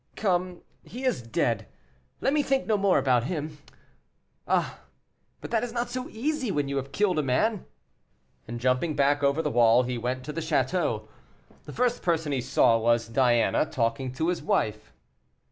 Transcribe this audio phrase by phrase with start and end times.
[0.15, 1.67] "Come, he is dead;
[2.21, 3.59] let me think no more about him.
[4.47, 4.79] Ah!
[5.41, 7.65] but that is not so easy, when you have killed a man."
[8.47, 11.07] And jumping back over the wall, he went to the château.
[11.65, 14.91] The first person he saw was Diana talking to his wife.